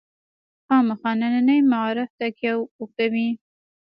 خامخا 0.65 1.11
ننني 1.19 1.57
معارف 1.71 2.09
تکیه 2.19 2.53
وکوي. 2.79 3.27